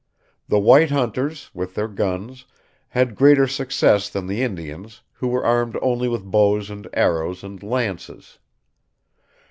The 0.47 0.57
white 0.57 0.89
hunters, 0.89 1.51
with 1.53 1.75
their 1.75 1.87
guns, 1.87 2.45
had 2.87 3.13
greater 3.13 3.45
success 3.45 4.09
than 4.09 4.25
the 4.25 4.41
Indians, 4.41 5.01
who 5.13 5.27
were 5.27 5.45
armed 5.45 5.77
only 5.79 6.07
with 6.07 6.23
bows 6.23 6.71
and 6.71 6.89
arrows 6.91 7.43
and 7.43 7.61
lances. 7.61 8.39